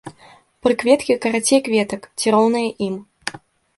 Прыкветкі 0.67 1.17
карацей 1.25 1.59
кветак 1.67 2.01
ці 2.23 2.27
роўныя 2.37 2.69
ім. 2.87 2.95